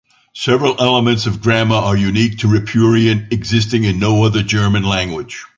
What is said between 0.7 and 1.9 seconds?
elements of grammar